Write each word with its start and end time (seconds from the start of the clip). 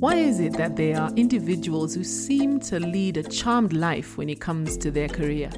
Why 0.00 0.14
is 0.14 0.40
it 0.40 0.54
that 0.54 0.76
there 0.76 0.98
are 0.98 1.12
individuals 1.14 1.94
who 1.94 2.04
seem 2.04 2.58
to 2.60 2.80
lead 2.80 3.18
a 3.18 3.22
charmed 3.22 3.74
life 3.74 4.16
when 4.16 4.30
it 4.30 4.40
comes 4.40 4.78
to 4.78 4.90
their 4.90 5.08
career? 5.08 5.50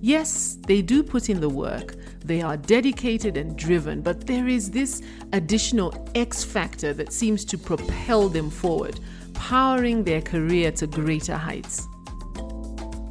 Yes, 0.00 0.56
they 0.68 0.82
do 0.82 1.02
put 1.02 1.28
in 1.28 1.40
the 1.40 1.48
work, 1.48 1.96
they 2.24 2.40
are 2.40 2.56
dedicated 2.56 3.36
and 3.36 3.58
driven, 3.58 4.00
but 4.00 4.24
there 4.24 4.46
is 4.46 4.70
this 4.70 5.02
additional 5.32 5.92
X 6.14 6.44
factor 6.44 6.94
that 6.94 7.12
seems 7.12 7.44
to 7.46 7.58
propel 7.58 8.28
them 8.28 8.50
forward, 8.50 9.00
powering 9.34 10.04
their 10.04 10.22
career 10.22 10.70
to 10.70 10.86
greater 10.86 11.36
heights. 11.36 11.88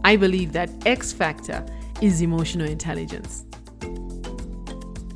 I 0.06 0.16
believe 0.16 0.54
that 0.54 0.70
X 0.86 1.12
factor 1.12 1.66
is 2.02 2.22
emotional 2.22 2.66
intelligence. 2.66 3.44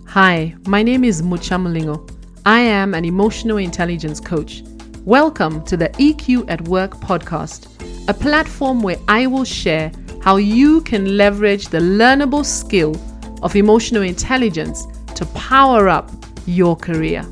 Hi, 0.07 0.53
my 0.67 0.83
name 0.83 1.05
is 1.05 1.23
Mucha 1.23 1.55
Mlingo. 1.55 2.09
I 2.45 2.59
am 2.59 2.93
an 2.93 3.05
emotional 3.05 3.55
intelligence 3.55 4.19
coach. 4.19 4.63
Welcome 5.05 5.63
to 5.63 5.75
the 5.75 5.89
EQ 5.89 6.45
at 6.47 6.61
Work 6.67 6.97
podcast, 6.97 7.65
a 8.07 8.13
platform 8.13 8.83
where 8.83 8.97
I 9.07 9.25
will 9.25 9.45
share 9.45 9.91
how 10.21 10.35
you 10.35 10.81
can 10.81 11.17
leverage 11.17 11.69
the 11.69 11.79
learnable 11.79 12.45
skill 12.45 12.95
of 13.41 13.55
emotional 13.55 14.03
intelligence 14.03 14.85
to 15.15 15.25
power 15.33 15.89
up 15.89 16.11
your 16.45 16.75
career. 16.75 17.23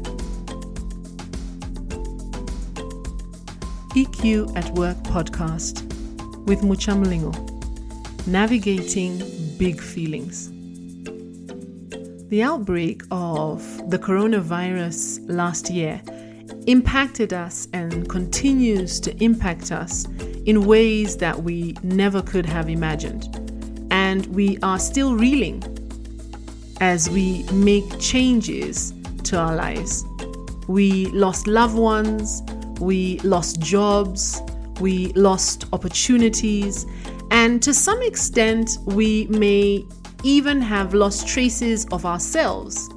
EQ 3.95 4.55
at 4.57 4.73
Work 4.73 4.97
podcast 5.03 5.83
with 6.47 6.63
Mucha 6.63 6.93
Mlingo 6.93 7.35
navigating 8.25 9.21
big 9.59 9.79
feelings. 9.79 10.49
The 12.29 12.41
outbreak 12.41 13.03
of 13.11 13.61
the 13.91 13.99
coronavirus 13.99 15.19
last 15.29 15.69
year 15.69 16.01
impacted 16.67 17.33
us 17.33 17.67
and 17.73 18.07
continues 18.09 18.99
to 19.01 19.23
impact 19.23 19.71
us 19.71 20.05
in 20.45 20.65
ways 20.65 21.17
that 21.17 21.43
we 21.43 21.75
never 21.83 22.21
could 22.21 22.45
have 22.45 22.69
imagined. 22.69 23.27
And 23.91 24.25
we 24.27 24.57
are 24.63 24.79
still 24.79 25.15
reeling 25.15 25.63
as 26.81 27.09
we 27.09 27.43
make 27.51 27.99
changes 27.99 28.93
to 29.25 29.37
our 29.37 29.55
lives. 29.55 30.05
We 30.67 31.07
lost 31.07 31.47
loved 31.47 31.75
ones, 31.75 32.43
we 32.79 33.19
lost 33.19 33.59
jobs, 33.59 34.41
we 34.79 35.07
lost 35.13 35.65
opportunities, 35.73 36.85
and 37.31 37.61
to 37.63 37.73
some 37.73 38.01
extent, 38.01 38.77
we 38.85 39.27
may 39.27 39.85
even 40.23 40.61
have 40.61 40.93
lost 40.93 41.27
traces 41.27 41.85
of 41.87 42.05
ourselves. 42.05 42.89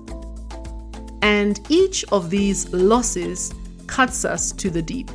And 1.22 1.60
each 1.68 2.04
of 2.12 2.30
these 2.30 2.68
losses 2.72 3.54
cuts 3.86 4.24
us 4.24 4.52
to 4.52 4.70
the 4.70 4.82
deep. 4.82 5.10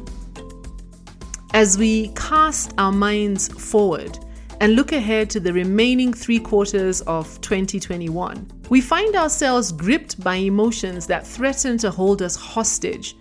As 1.53 1.77
we 1.77 2.09
cast 2.09 2.73
our 2.77 2.91
minds 2.91 3.47
forward 3.47 4.19
and 4.59 4.75
look 4.75 4.91
ahead 4.91 5.29
to 5.31 5.39
the 5.39 5.53
remaining 5.53 6.13
three 6.13 6.39
quarters 6.39 7.01
of 7.01 7.39
2021, 7.41 8.51
we 8.69 8.81
find 8.81 9.15
ourselves 9.15 9.71
gripped 9.71 10.21
by 10.23 10.35
emotions 10.35 11.07
that 11.07 11.25
threaten 11.25 11.77
to 11.79 11.91
hold 11.91 12.21
us 12.21 12.35
hostage, 12.35 13.15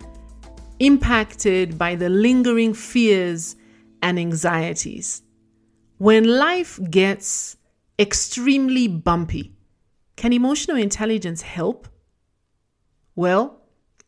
impacted 0.78 1.78
by 1.78 1.94
the 1.94 2.08
lingering 2.08 2.74
fears 2.74 3.56
and 4.02 4.18
anxieties. 4.18 5.22
When 5.98 6.24
life 6.24 6.78
gets 6.90 7.56
extremely 7.98 8.86
bumpy, 8.86 9.54
can 10.16 10.32
emotional 10.32 10.76
intelligence 10.76 11.42
help? 11.42 11.88
Well, 13.16 13.56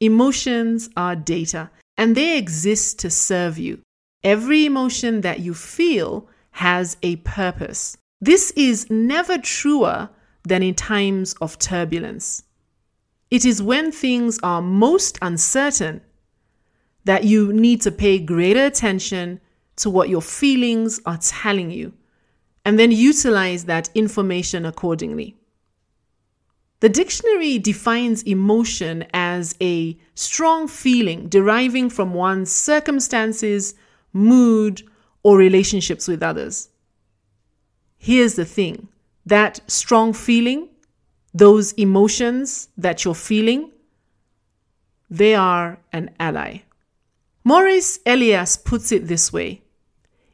emotions 0.00 0.90
are 0.96 1.16
data 1.16 1.70
and 1.96 2.14
they 2.14 2.36
exist 2.36 2.98
to 3.00 3.10
serve 3.10 3.58
you. 3.58 3.80
Every 4.22 4.66
emotion 4.66 5.22
that 5.22 5.40
you 5.40 5.54
feel 5.54 6.28
has 6.52 6.96
a 7.02 7.16
purpose. 7.16 7.96
This 8.20 8.50
is 8.52 8.90
never 8.90 9.38
truer 9.38 10.10
than 10.44 10.62
in 10.62 10.74
times 10.74 11.34
of 11.40 11.58
turbulence. 11.58 12.42
It 13.30 13.44
is 13.44 13.62
when 13.62 13.92
things 13.92 14.38
are 14.42 14.62
most 14.62 15.18
uncertain 15.22 16.00
that 17.04 17.24
you 17.24 17.52
need 17.52 17.80
to 17.82 17.90
pay 17.90 18.18
greater 18.18 18.66
attention 18.66 19.40
to 19.76 19.88
what 19.88 20.08
your 20.08 20.22
feelings 20.22 21.00
are 21.06 21.18
telling 21.18 21.70
you 21.70 21.92
and 22.64 22.78
then 22.78 22.90
utilize 22.90 23.64
that 23.64 23.88
information 23.94 24.66
accordingly. 24.66 25.36
The 26.80 26.88
dictionary 26.88 27.58
defines 27.58 28.22
emotion 28.22 29.04
as 29.12 29.56
a 29.60 29.98
strong 30.14 30.68
feeling 30.68 31.28
deriving 31.28 31.90
from 31.90 32.14
one's 32.14 32.52
circumstances, 32.52 33.74
mood, 34.12 34.82
or 35.24 35.36
relationships 35.36 36.06
with 36.06 36.22
others. 36.22 36.68
Here's 37.96 38.34
the 38.34 38.44
thing 38.44 38.88
that 39.26 39.60
strong 39.66 40.12
feeling, 40.12 40.68
those 41.34 41.72
emotions 41.72 42.68
that 42.76 43.04
you're 43.04 43.14
feeling, 43.14 43.72
they 45.10 45.34
are 45.34 45.80
an 45.92 46.10
ally. 46.20 46.62
Maurice 47.42 47.98
Elias 48.06 48.56
puts 48.56 48.92
it 48.92 49.08
this 49.08 49.32
way 49.32 49.62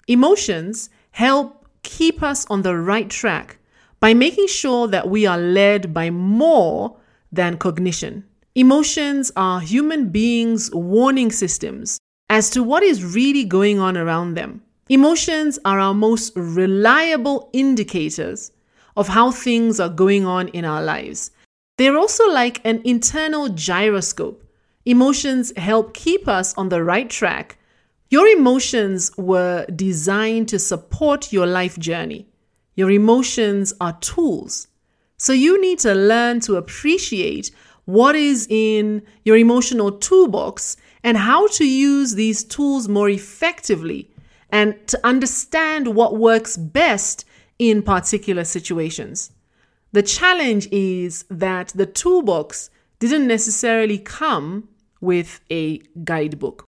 Emotions 0.06 0.90
help 1.12 1.66
keep 1.82 2.22
us 2.22 2.44
on 2.46 2.62
the 2.62 2.76
right 2.76 3.08
track 3.08 3.58
by 4.04 4.12
making 4.12 4.46
sure 4.46 4.86
that 4.86 5.08
we 5.08 5.24
are 5.24 5.38
led 5.38 5.94
by 5.94 6.10
more 6.10 6.94
than 7.32 7.56
cognition. 7.56 8.22
Emotions 8.54 9.32
are 9.34 9.60
human 9.60 10.10
beings' 10.10 10.70
warning 10.74 11.32
systems 11.32 11.98
as 12.28 12.50
to 12.50 12.62
what 12.62 12.82
is 12.82 13.02
really 13.02 13.44
going 13.44 13.78
on 13.78 13.96
around 13.96 14.34
them. 14.34 14.60
Emotions 14.90 15.58
are 15.64 15.80
our 15.80 15.94
most 15.94 16.34
reliable 16.36 17.48
indicators 17.54 18.52
of 18.94 19.08
how 19.08 19.30
things 19.30 19.80
are 19.80 19.88
going 19.88 20.26
on 20.26 20.48
in 20.48 20.66
our 20.66 20.82
lives. 20.82 21.30
They're 21.78 21.96
also 21.96 22.30
like 22.30 22.60
an 22.62 22.82
internal 22.84 23.48
gyroscope. 23.48 24.44
Emotions 24.84 25.50
help 25.56 25.94
keep 25.94 26.28
us 26.28 26.52
on 26.58 26.68
the 26.68 26.84
right 26.84 27.08
track. 27.08 27.56
Your 28.10 28.26
emotions 28.26 29.10
were 29.16 29.64
designed 29.74 30.50
to 30.50 30.58
support 30.58 31.32
your 31.32 31.46
life 31.46 31.78
journey. 31.78 32.28
Your 32.74 32.90
emotions 32.90 33.72
are 33.80 33.96
tools. 34.00 34.68
So 35.16 35.32
you 35.32 35.60
need 35.60 35.78
to 35.80 35.94
learn 35.94 36.40
to 36.40 36.56
appreciate 36.56 37.50
what 37.84 38.14
is 38.16 38.46
in 38.50 39.02
your 39.24 39.36
emotional 39.36 39.92
toolbox 39.92 40.76
and 41.02 41.16
how 41.16 41.46
to 41.48 41.68
use 41.68 42.14
these 42.14 42.42
tools 42.42 42.88
more 42.88 43.08
effectively 43.08 44.10
and 44.50 44.74
to 44.88 44.98
understand 45.04 45.94
what 45.94 46.16
works 46.16 46.56
best 46.56 47.24
in 47.58 47.82
particular 47.82 48.44
situations. 48.44 49.30
The 49.92 50.02
challenge 50.02 50.66
is 50.72 51.24
that 51.30 51.68
the 51.68 51.86
toolbox 51.86 52.70
didn't 52.98 53.26
necessarily 53.26 53.98
come 53.98 54.68
with 55.00 55.40
a 55.50 55.78
guidebook. 56.04 56.64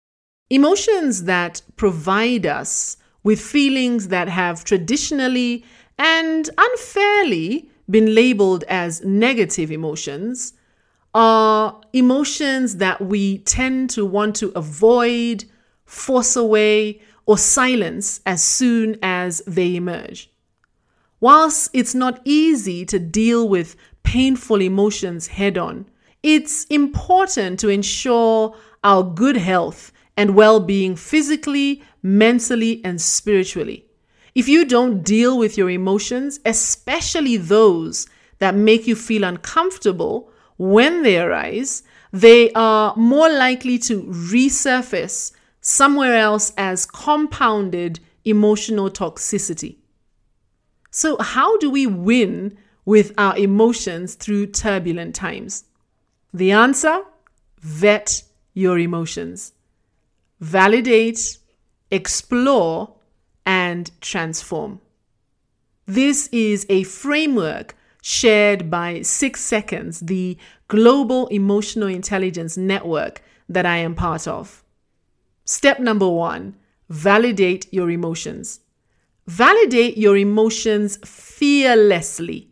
Emotions 0.49 1.23
that 1.23 1.61
provide 1.77 2.45
us 2.45 2.97
with 3.23 3.39
feelings 3.39 4.09
that 4.09 4.27
have 4.27 4.63
traditionally 4.63 5.63
and 5.97 6.49
unfairly 6.57 7.69
been 7.89 8.15
labeled 8.15 8.63
as 8.67 9.03
negative 9.03 9.71
emotions 9.71 10.53
are 11.13 11.79
emotions 11.93 12.77
that 12.77 13.01
we 13.01 13.39
tend 13.39 13.89
to 13.91 14.05
want 14.05 14.35
to 14.37 14.51
avoid, 14.55 15.45
force 15.85 16.35
away, 16.35 17.01
or 17.25 17.37
silence 17.37 18.19
as 18.25 18.43
soon 18.43 18.97
as 19.01 19.41
they 19.45 19.75
emerge. 19.75 20.31
Whilst 21.19 21.69
it's 21.73 21.95
not 21.95 22.19
easy 22.25 22.85
to 22.85 22.99
deal 22.99 23.47
with 23.47 23.75
painful 24.03 24.61
emotions 24.61 25.27
head 25.27 25.57
on, 25.57 25.85
it's 26.21 26.65
important 26.65 27.59
to 27.59 27.69
ensure 27.69 28.55
our 28.83 29.03
good 29.03 29.37
health 29.37 29.91
and 30.17 30.35
well 30.35 30.59
being 30.59 30.95
physically, 30.95 31.83
mentally, 32.01 32.81
and 32.83 32.99
spiritually. 32.99 33.85
If 34.35 34.47
you 34.47 34.65
don't 34.65 35.03
deal 35.03 35.37
with 35.37 35.57
your 35.57 35.69
emotions, 35.69 36.39
especially 36.45 37.37
those 37.37 38.07
that 38.39 38.55
make 38.55 38.87
you 38.87 38.95
feel 38.95 39.23
uncomfortable 39.23 40.31
when 40.57 41.03
they 41.03 41.19
arise, 41.19 41.83
they 42.11 42.51
are 42.53 42.95
more 42.95 43.29
likely 43.29 43.77
to 43.79 44.03
resurface 44.03 45.31
somewhere 45.61 46.15
else 46.15 46.51
as 46.57 46.85
compounded 46.85 47.99
emotional 48.25 48.89
toxicity. 48.89 49.77
So, 50.91 51.17
how 51.19 51.57
do 51.57 51.69
we 51.69 51.87
win 51.87 52.57
with 52.85 53.13
our 53.17 53.35
emotions 53.37 54.15
through 54.15 54.47
turbulent 54.47 55.15
times? 55.15 55.65
The 56.33 56.51
answer 56.51 57.03
vet 57.59 58.23
your 58.53 58.77
emotions, 58.77 59.53
validate, 60.39 61.37
explore, 61.89 62.95
and 63.45 63.89
transform. 64.01 64.79
This 65.85 66.27
is 66.31 66.65
a 66.69 66.83
framework 66.83 67.75
shared 68.01 68.69
by 68.69 69.01
Six 69.01 69.41
Seconds, 69.41 70.01
the 70.01 70.37
global 70.67 71.27
emotional 71.27 71.87
intelligence 71.87 72.57
network 72.57 73.21
that 73.49 73.65
I 73.65 73.77
am 73.77 73.95
part 73.95 74.27
of. 74.27 74.63
Step 75.45 75.79
number 75.79 76.07
one 76.07 76.55
validate 76.89 77.73
your 77.73 77.89
emotions. 77.89 78.59
Validate 79.25 79.97
your 79.97 80.17
emotions 80.17 80.97
fearlessly. 81.05 82.49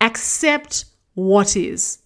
Accept 0.00 0.84
what 1.14 1.56
is. 1.56 1.98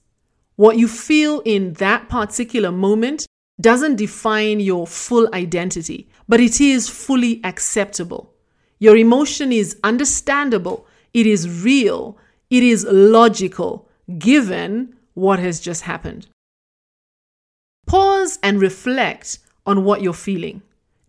What 0.55 0.79
you 0.79 0.89
feel 0.89 1.43
in 1.45 1.75
that 1.75 2.09
particular 2.09 2.73
moment 2.73 3.27
doesn't 3.61 3.97
define 3.97 4.61
your 4.61 4.87
full 4.87 5.29
identity, 5.35 6.09
but 6.29 6.41
it 6.41 6.61
is 6.61 6.89
fully 6.89 7.41
acceptable. 7.45 8.33
Your 8.79 8.97
emotion 8.97 9.53
is 9.53 9.79
understandable, 9.83 10.87
it 11.15 11.27
is 11.27 11.63
real, 11.63 12.19
it 12.51 12.63
is 12.63 12.87
logical, 12.91 13.89
given 14.19 14.95
what 15.15 15.39
has 15.39 15.61
just 15.61 15.83
happened. 15.83 16.27
Pause 17.87 18.39
and 18.43 18.61
reflect 18.61 19.39
on 19.65 19.85
what 19.85 20.03
you're 20.03 20.13
feeling. 20.13 20.63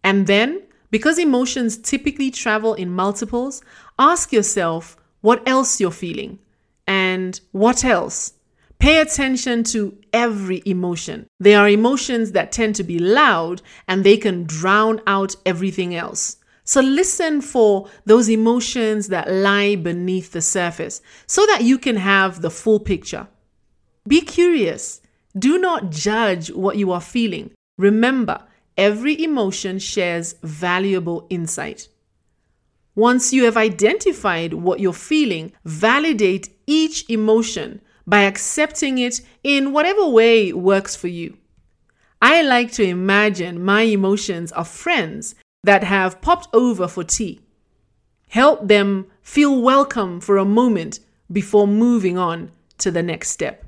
And 0.03 0.27
then, 0.27 0.61
because 0.91 1.19
emotions 1.19 1.77
typically 1.77 2.31
travel 2.31 2.73
in 2.73 2.89
multiples, 2.89 3.61
ask 3.99 4.31
yourself 4.31 4.95
what 5.21 5.45
else 5.47 5.81
you're 5.81 5.91
feeling 5.91 6.39
and 6.85 7.39
what 7.51 7.83
else. 7.83 8.33
Pay 8.79 8.99
attention 8.99 9.63
to 9.63 9.97
every 10.13 10.61
emotion. 10.65 11.27
There 11.39 11.59
are 11.59 11.69
emotions 11.69 12.33
that 12.33 12.51
tend 12.51 12.75
to 12.75 12.83
be 12.83 12.99
loud 12.99 13.61
and 13.87 14.03
they 14.03 14.17
can 14.17 14.43
drown 14.43 15.01
out 15.07 15.35
everything 15.45 15.95
else. 15.95 16.37
So 16.63 16.81
listen 16.81 17.41
for 17.41 17.89
those 18.05 18.29
emotions 18.29 19.07
that 19.07 19.31
lie 19.31 19.75
beneath 19.75 20.31
the 20.31 20.41
surface 20.41 21.01
so 21.25 21.45
that 21.47 21.63
you 21.63 21.77
can 21.77 21.95
have 21.95 22.41
the 22.41 22.51
full 22.51 22.79
picture. 22.79 23.27
Be 24.07 24.21
curious. 24.21 25.01
Do 25.37 25.57
not 25.57 25.91
judge 25.91 26.51
what 26.51 26.77
you 26.77 26.91
are 26.91 27.01
feeling. 27.01 27.51
Remember, 27.77 28.43
every 28.77 29.21
emotion 29.23 29.79
shares 29.79 30.35
valuable 30.43 31.25
insight. 31.29 31.87
Once 32.95 33.31
you 33.31 33.45
have 33.45 33.55
identified 33.57 34.53
what 34.53 34.79
you're 34.79 34.93
feeling, 34.93 35.51
validate 35.63 36.49
each 36.65 37.05
emotion 37.09 37.79
by 38.07 38.21
accepting 38.21 38.97
it 38.97 39.19
in 39.43 39.73
whatever 39.73 40.07
way 40.07 40.53
works 40.53 40.95
for 40.95 41.09
you. 41.09 41.37
I 42.21 42.41
like 42.41 42.71
to 42.73 42.83
imagine 42.83 43.63
my 43.63 43.81
emotions 43.81 44.51
are 44.53 44.65
friends 44.65 45.35
that 45.63 45.83
have 45.83 46.21
popped 46.21 46.47
over 46.53 46.87
for 46.87 47.03
tea. 47.03 47.41
Help 48.29 48.67
them 48.67 49.07
feel 49.21 49.61
welcome 49.61 50.19
for 50.21 50.37
a 50.37 50.45
moment 50.45 50.99
before 51.31 51.67
moving 51.67 52.17
on 52.17 52.51
to 52.77 52.89
the 52.89 53.03
next 53.03 53.29
step. 53.29 53.65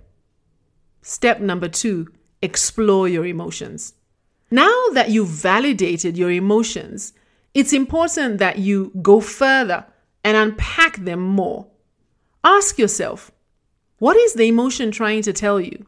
Step 1.02 1.40
number 1.40 1.68
two 1.68 2.08
explore 2.42 3.08
your 3.08 3.26
emotions. 3.26 3.94
Now 4.50 4.74
that 4.94 5.10
you've 5.10 5.28
validated 5.28 6.18
your 6.18 6.32
emotions, 6.32 7.14
it's 7.54 7.74
important 7.74 8.38
that 8.40 8.58
you 8.58 8.92
go 9.02 9.20
further 9.20 9.86
and 10.24 10.38
unpack 10.38 10.98
them 10.98 11.20
more. 11.20 11.68
Ask 12.44 12.80
yourself 12.80 13.32
what 14.00 14.18
is 14.18 14.34
the 14.34 14.48
emotion 14.48 14.92
trying 14.92 15.22
to 15.24 15.34
tell 15.34 15.60
you? 15.60 15.86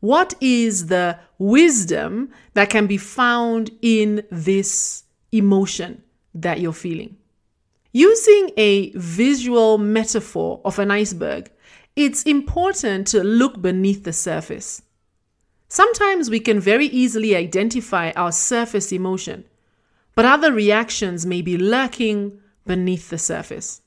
What 0.00 0.34
is 0.40 0.86
the 0.86 1.18
wisdom 1.38 2.30
that 2.54 2.70
can 2.70 2.86
be 2.86 2.96
found 2.96 3.70
in 3.82 4.26
this 4.30 5.04
emotion 5.30 6.02
that 6.34 6.60
you're 6.60 6.72
feeling? 6.72 7.16
Using 7.92 8.50
a 8.56 8.90
visual 8.92 9.78
metaphor 9.78 10.60
of 10.64 10.78
an 10.78 10.90
iceberg, 10.90 11.50
it's 11.94 12.24
important 12.24 13.06
to 13.08 13.22
look 13.22 13.60
beneath 13.60 14.02
the 14.02 14.12
surface. 14.12 14.82
Sometimes 15.68 16.30
we 16.30 16.40
can 16.40 16.58
very 16.58 16.86
easily 16.86 17.36
identify 17.36 18.10
our 18.16 18.32
surface 18.32 18.92
emotion, 18.92 19.44
but 20.14 20.24
other 20.24 20.52
reactions 20.52 21.24
may 21.24 21.42
be 21.42 21.56
lurking 21.56 22.40
beneath 22.66 23.08
the 23.08 23.18
surface. 23.18 23.82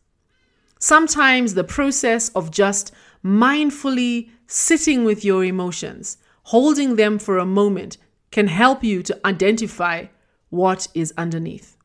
Sometimes 0.85 1.55
the 1.55 1.63
process 1.63 2.29
of 2.35 2.51
just 2.51 2.93
mindfully 3.23 4.29
sitting 4.45 5.03
with 5.03 5.25
your 5.25 5.43
emotions, 5.43 6.19
holding 6.43 6.95
them 6.95 7.17
for 7.17 7.39
a 7.39 7.43
moment, 7.61 7.97
can 8.29 8.45
help 8.45 8.83
you 8.83 9.01
to 9.01 9.19
identify 9.25 10.05
what 10.49 10.87
is 10.93 11.11
underneath. 11.17 11.75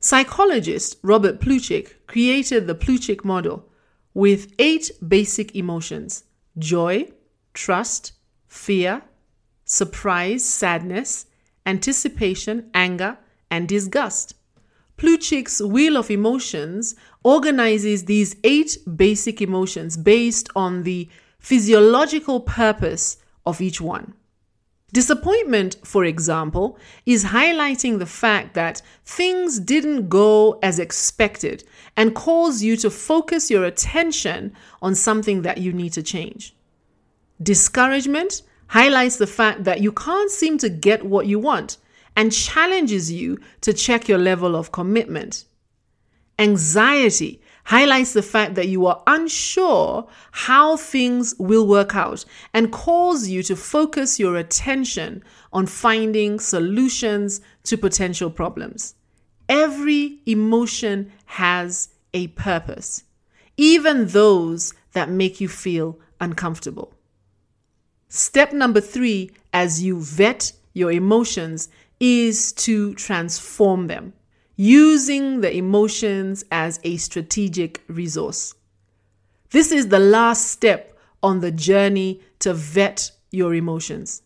Psychologist 0.00 0.96
Robert 1.04 1.40
Plutchik 1.40 1.94
created 2.08 2.66
the 2.66 2.74
Plutchik 2.74 3.24
model 3.24 3.68
with 4.14 4.52
eight 4.58 4.90
basic 5.06 5.54
emotions 5.54 6.24
joy, 6.58 7.06
trust, 7.54 8.14
fear, 8.48 9.02
surprise, 9.64 10.44
sadness, 10.44 11.26
anticipation, 11.64 12.68
anger, 12.74 13.16
and 13.48 13.68
disgust. 13.68 14.34
Plutchik's 14.96 15.60
Wheel 15.60 15.96
of 15.96 16.10
Emotions 16.10 16.94
organizes 17.22 18.04
these 18.04 18.36
eight 18.44 18.78
basic 18.96 19.42
emotions 19.42 19.96
based 19.96 20.48
on 20.56 20.84
the 20.84 21.08
physiological 21.38 22.40
purpose 22.40 23.18
of 23.44 23.60
each 23.60 23.80
one. 23.80 24.14
Disappointment, 24.92 25.76
for 25.84 26.04
example, 26.04 26.78
is 27.04 27.26
highlighting 27.26 27.98
the 27.98 28.06
fact 28.06 28.54
that 28.54 28.80
things 29.04 29.58
didn't 29.58 30.08
go 30.08 30.58
as 30.62 30.78
expected 30.78 31.64
and 31.96 32.14
cause 32.14 32.62
you 32.62 32.76
to 32.78 32.88
focus 32.88 33.50
your 33.50 33.64
attention 33.64 34.54
on 34.80 34.94
something 34.94 35.42
that 35.42 35.58
you 35.58 35.72
need 35.72 35.92
to 35.92 36.02
change. 36.02 36.54
Discouragement 37.42 38.42
highlights 38.68 39.16
the 39.18 39.26
fact 39.26 39.64
that 39.64 39.80
you 39.80 39.92
can't 39.92 40.30
seem 40.30 40.56
to 40.58 40.70
get 40.70 41.04
what 41.04 41.26
you 41.26 41.38
want 41.38 41.76
and 42.16 42.32
challenges 42.32 43.12
you 43.12 43.38
to 43.60 43.72
check 43.72 44.08
your 44.08 44.18
level 44.18 44.56
of 44.56 44.72
commitment. 44.72 45.44
Anxiety 46.38 47.40
highlights 47.64 48.12
the 48.12 48.22
fact 48.22 48.54
that 48.54 48.68
you 48.68 48.86
are 48.86 49.02
unsure 49.06 50.08
how 50.30 50.76
things 50.76 51.34
will 51.38 51.66
work 51.66 51.94
out 51.94 52.24
and 52.54 52.72
calls 52.72 53.28
you 53.28 53.42
to 53.42 53.56
focus 53.56 54.18
your 54.18 54.36
attention 54.36 55.22
on 55.52 55.66
finding 55.66 56.38
solutions 56.38 57.40
to 57.64 57.76
potential 57.76 58.30
problems. 58.30 58.94
Every 59.48 60.20
emotion 60.26 61.12
has 61.26 61.88
a 62.14 62.28
purpose, 62.28 63.04
even 63.56 64.08
those 64.08 64.74
that 64.92 65.10
make 65.10 65.40
you 65.40 65.48
feel 65.48 65.98
uncomfortable. 66.20 66.92
Step 68.08 68.52
number 68.52 68.80
three, 68.80 69.30
as 69.52 69.82
you 69.82 70.00
vet 70.00 70.52
your 70.72 70.92
emotions, 70.92 71.68
is 72.00 72.52
to 72.52 72.94
transform 72.94 73.86
them 73.86 74.12
using 74.56 75.40
the 75.40 75.54
emotions 75.54 76.44
as 76.50 76.80
a 76.82 76.96
strategic 76.96 77.82
resource. 77.88 78.54
This 79.50 79.70
is 79.70 79.88
the 79.88 79.98
last 79.98 80.50
step 80.50 80.98
on 81.22 81.40
the 81.40 81.52
journey 81.52 82.20
to 82.40 82.54
vet 82.54 83.10
your 83.30 83.54
emotions. 83.54 84.22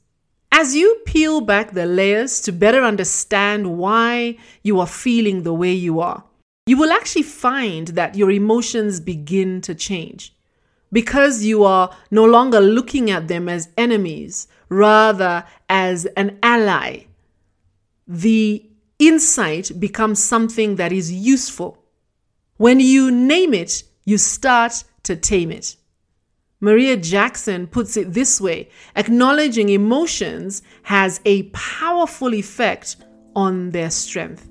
As 0.53 0.75
you 0.75 1.01
peel 1.05 1.41
back 1.41 1.73
the 1.73 1.87
layers 1.87 2.41
to 2.43 2.53
better 2.53 2.83
understand 2.83 3.79
why 3.79 4.37
you 4.63 4.81
are 4.81 4.87
feeling 4.87 5.43
the 5.43 5.55
way 5.55 5.73
you 5.73 6.01
are, 6.01 6.25
you 6.67 6.77
will 6.77 6.93
actually 6.93 7.23
find 7.23 7.89
that 7.89 8.17
your 8.17 8.31
emotions 8.31 9.01
begin 9.01 9.61
to 9.63 9.75
change 9.75 10.35
because 10.93 11.45
you 11.45 11.65
are 11.65 11.95
no 12.11 12.25
longer 12.25 12.61
looking 12.61 13.11
at 13.11 13.29
them 13.29 13.49
as 13.49 13.69
enemies, 13.77 14.49
rather 14.69 15.45
as 15.69 16.07
an 16.17 16.39
ally. 16.43 17.05
The 18.13 18.69
insight 18.99 19.71
becomes 19.79 20.21
something 20.21 20.75
that 20.77 20.91
is 20.91 21.13
useful. 21.13 21.79
When 22.57 22.81
you 22.81 23.13
name 23.13 23.55
it, 23.55 23.85
you 24.05 24.19
start 24.19 24.83
to 25.05 25.15
tame 25.15 25.53
it. 25.53 25.77
Maria 26.59 26.97
Jackson 26.97 27.69
puts 27.69 27.97
it 27.97 28.13
this 28.13 28.41
way 28.41 28.69
acknowledging 28.97 29.69
emotions 29.69 30.63
has 30.83 31.21
a 31.25 31.45
powerful 31.51 32.35
effect 32.35 32.97
on 33.37 33.71
their 33.71 33.91
strength. 33.91 34.49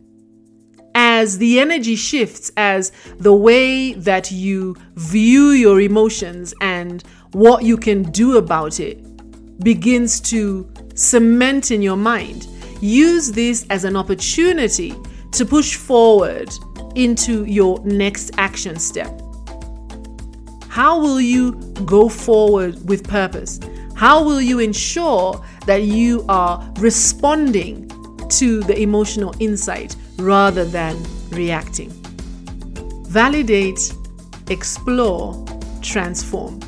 As 0.95 1.37
the 1.37 1.59
energy 1.59 1.97
shifts, 1.97 2.53
as 2.55 2.93
the 3.17 3.35
way 3.35 3.91
that 3.91 4.31
you 4.31 4.77
view 4.95 5.49
your 5.49 5.81
emotions 5.81 6.53
and 6.61 7.03
what 7.33 7.63
you 7.63 7.75
can 7.75 8.03
do 8.03 8.37
about 8.37 8.79
it 8.79 9.03
begins 9.59 10.21
to 10.21 10.71
cement 10.95 11.71
in 11.71 11.81
your 11.81 11.97
mind, 11.97 12.47
use 12.81 13.31
this 13.31 13.65
as 13.69 13.83
an 13.83 13.95
opportunity 13.95 14.93
to 15.31 15.45
push 15.45 15.75
forward 15.75 16.49
into 16.95 17.45
your 17.45 17.79
next 17.85 18.31
action 18.37 18.77
step. 18.77 19.21
How 20.69 20.99
will 20.99 21.19
you 21.19 21.53
go 21.85 22.09
forward 22.09 22.87
with 22.87 23.07
purpose? 23.07 23.59
How 23.95 24.23
will 24.23 24.41
you 24.41 24.59
ensure 24.59 25.43
that 25.65 25.83
you 25.83 26.25
are 26.29 26.71
responding 26.77 27.89
to 28.29 28.61
the 28.61 28.79
emotional 28.79 29.33
insight 29.39 29.95
rather 30.17 30.63
than 30.63 30.95
reacting? 31.31 31.89
Validate, 33.07 33.93
explore, 34.49 35.45
transform. 35.81 36.59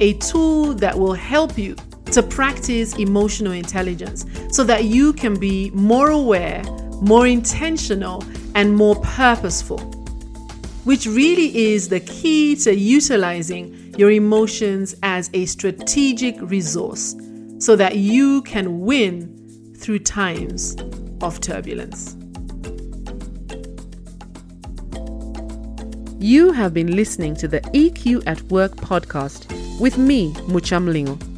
A 0.00 0.14
tool 0.14 0.74
that 0.74 0.98
will 0.98 1.14
help 1.14 1.56
you 1.56 1.76
to 2.14 2.22
practice 2.22 2.96
emotional 2.96 3.52
intelligence 3.52 4.24
so 4.50 4.62
that 4.62 4.84
you 4.84 5.12
can 5.12 5.34
be 5.38 5.70
more 5.70 6.10
aware, 6.10 6.62
more 7.00 7.26
intentional, 7.26 8.24
and 8.54 8.76
more 8.76 8.94
purposeful, 8.96 9.80
which 10.84 11.06
really 11.06 11.72
is 11.72 11.88
the 11.88 11.98
key 12.00 12.54
to 12.54 12.72
utilizing 12.72 13.92
your 13.98 14.12
emotions 14.12 14.94
as 15.02 15.28
a 15.34 15.44
strategic 15.46 16.40
resource 16.40 17.16
so 17.58 17.74
that 17.74 17.96
you 17.96 18.42
can 18.42 18.80
win 18.80 19.74
through 19.76 19.98
times 19.98 20.76
of 21.20 21.40
turbulence. 21.40 22.16
You 26.20 26.52
have 26.52 26.72
been 26.72 26.94
listening 26.94 27.34
to 27.36 27.48
the 27.48 27.60
EQ 27.72 28.22
at 28.26 28.40
Work 28.42 28.76
podcast 28.76 29.50
with 29.80 29.98
me, 29.98 30.32
Mucha 30.46 30.76
Mlingo. 30.76 31.33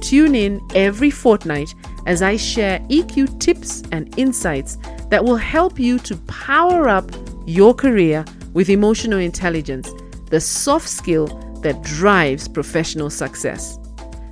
Tune 0.00 0.34
in 0.34 0.60
every 0.74 1.10
fortnight 1.10 1.74
as 2.06 2.22
I 2.22 2.36
share 2.36 2.80
EQ 2.90 3.38
tips 3.38 3.82
and 3.92 4.12
insights 4.18 4.78
that 5.08 5.24
will 5.24 5.36
help 5.36 5.78
you 5.78 5.98
to 6.00 6.16
power 6.26 6.88
up 6.88 7.10
your 7.46 7.74
career 7.74 8.24
with 8.52 8.70
emotional 8.70 9.18
intelligence, 9.18 9.90
the 10.30 10.40
soft 10.40 10.88
skill 10.88 11.26
that 11.62 11.82
drives 11.82 12.48
professional 12.48 13.10
success. 13.10 13.78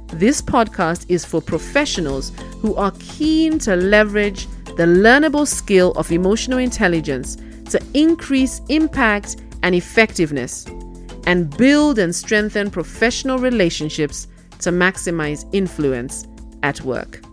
This 0.09 0.41
podcast 0.41 1.05
is 1.09 1.25
for 1.25 1.43
professionals 1.43 2.33
who 2.61 2.75
are 2.77 2.93
keen 2.99 3.59
to 3.61 3.77
leverage 3.77 4.47
the 4.77 4.87
learnable 4.87 5.47
skill 5.47 5.93
of 5.93 6.11
emotional 6.11 6.59
intelligence 6.59 7.37
to 7.71 7.81
increase 7.95 8.63
impact 8.69 9.37
and 9.63 9.75
effectiveness, 9.75 10.67
and 11.27 11.55
build 11.59 11.99
and 11.99 12.15
strengthen 12.15 12.71
professional 12.71 13.39
relationships 13.39 14.29
to 14.61 14.71
maximize 14.71 15.49
influence 15.53 16.27
at 16.63 16.81
work. 16.83 17.28